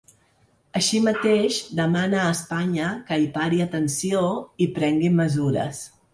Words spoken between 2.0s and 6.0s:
a Espanya que hi pari atenció i prengui mesures.